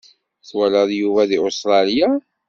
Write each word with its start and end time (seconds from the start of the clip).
Twalaḍ 0.49 0.89
Yuba 0.99 1.21
di 1.29 1.37
Ustralya? 1.47 2.09